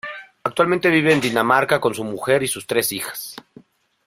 Actualmente 0.43 0.89
vive 0.89 1.13
en 1.13 1.21
Dinamarca 1.21 1.79
con 1.79 1.93
su 1.93 2.03
mujer 2.03 2.41
y 2.41 2.47
sus 2.47 2.65
tres 2.65 2.91
hijas. 2.91 3.35